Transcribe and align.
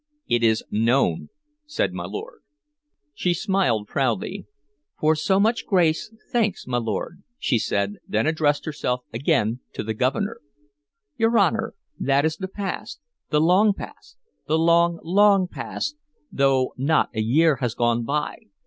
"It 0.27 0.41
is 0.43 0.63
known," 0.71 1.29
said 1.67 1.93
my 1.93 2.05
lord. 2.05 2.41
She 3.13 3.35
smiled 3.35 3.85
proudly. 3.87 4.47
"For 4.99 5.15
so 5.15 5.39
much 5.39 5.67
grace, 5.67 6.11
thanks, 6.31 6.65
my 6.65 6.79
lord," 6.79 7.21
she 7.37 7.59
said, 7.59 7.97
then 8.07 8.25
addressed 8.25 8.65
herself 8.65 9.03
again 9.13 9.59
to 9.73 9.83
the 9.83 9.93
Governor: 9.93 10.41
"Your 11.17 11.37
Honor, 11.37 11.75
that 11.99 12.25
is 12.25 12.37
the 12.37 12.47
past, 12.47 12.99
the 13.29 13.39
long 13.39 13.73
past, 13.75 14.17
the 14.47 14.57
long, 14.57 14.97
long 15.03 15.47
past, 15.47 15.97
though 16.31 16.73
not 16.77 17.11
a 17.13 17.21
year 17.21 17.57
has 17.57 17.75
gone 17.75 18.03
by. 18.03 18.39